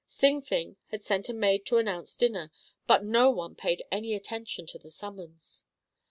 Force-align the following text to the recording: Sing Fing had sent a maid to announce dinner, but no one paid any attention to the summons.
Sing 0.07 0.41
Fing 0.41 0.77
had 0.87 1.03
sent 1.03 1.29
a 1.29 1.31
maid 1.33 1.63
to 1.67 1.77
announce 1.77 2.15
dinner, 2.15 2.49
but 2.87 3.03
no 3.03 3.29
one 3.29 3.53
paid 3.53 3.83
any 3.91 4.15
attention 4.15 4.65
to 4.65 4.79
the 4.79 4.89
summons. 4.89 5.63